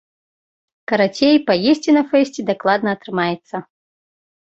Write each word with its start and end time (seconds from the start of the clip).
Карацей, 0.91 1.35
паесці 1.51 1.91
на 1.99 2.03
фэсце 2.11 2.49
дакладна 2.51 2.89
атрымаецца. 3.01 3.67